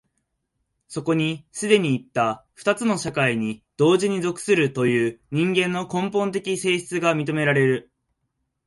[0.87, 7.91] そこに既にいった二つの社会に同時に属するという人間の根本的性質が認められる。